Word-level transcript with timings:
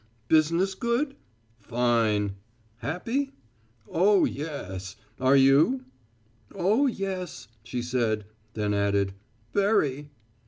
"Business 0.29 0.73
good!" 0.73 1.15
"Fine." 1.59 2.33
"Happy!" 2.77 3.33
"Oh, 3.87 4.25
yes 4.25 4.95
are 5.19 5.35
you!" 5.35 5.85
"Oh, 6.55 6.87
yes," 6.87 7.47
she 7.61 7.83
said, 7.83 8.25
then 8.55 8.73
added 8.73 9.13
"very." 9.53 10.09